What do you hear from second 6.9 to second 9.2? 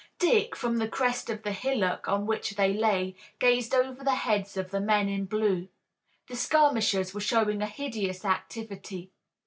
were showing a hideous activity.